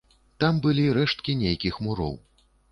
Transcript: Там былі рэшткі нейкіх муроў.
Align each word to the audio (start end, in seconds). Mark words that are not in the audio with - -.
Там 0.43 0.61
былі 0.63 0.87
рэшткі 0.99 1.37
нейкіх 1.45 1.81
муроў. 1.89 2.21